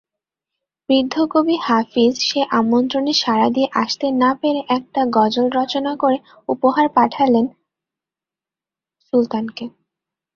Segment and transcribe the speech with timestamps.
[0.89, 6.17] বৃদ্ধ কবি হাফিজ সে আমন্ত্রণে সাড়া দিয়ে আসতে না পেরে একটা গজল রচনা করে
[6.49, 7.33] উপহার পাঠান
[9.05, 9.65] সুলতানকে।